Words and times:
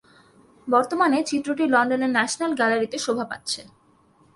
বর্তমানে 0.67 1.17
চিত্রটি 1.23 1.63
লন্ডনের 1.67 2.11
ন্যাশনাল 2.11 2.51
গ্যালারিতে 2.55 2.97
শোভা 2.97 3.25
পাচ্ছে। 3.31 3.61